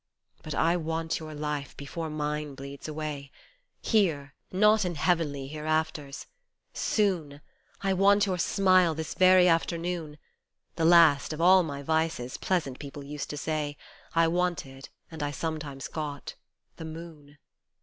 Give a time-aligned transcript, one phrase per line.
[0.37, 3.31] 48 But I want your life before mine bleeds away
[3.83, 6.25] Here not in heavenly hereafters
[6.73, 7.39] soon,
[7.81, 10.17] I want your smile this very afternoon,
[10.75, 13.77] (The last of all my vices, pleasant people used to say,
[14.15, 16.33] I wanted and I sometimes got
[16.77, 17.37] the Moon